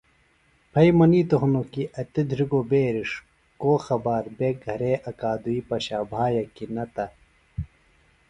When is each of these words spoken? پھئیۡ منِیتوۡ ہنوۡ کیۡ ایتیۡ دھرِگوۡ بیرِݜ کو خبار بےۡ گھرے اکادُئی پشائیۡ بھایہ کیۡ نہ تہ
پھئیۡ 0.71 0.93
منِیتوۡ 0.97 1.39
ہنوۡ 1.41 1.67
کیۡ 1.71 1.91
ایتیۡ 1.97 2.27
دھرِگوۡ 2.29 2.67
بیرِݜ 2.69 3.09
کو 3.61 3.69
خبار 3.85 4.23
بےۡ 4.37 4.55
گھرے 4.63 4.93
اکادُئی 5.09 5.59
پشائیۡ 5.67 6.07
بھایہ 6.11 6.43
کیۡ 6.55 6.69
نہ 6.75 6.85
تہ 6.93 7.05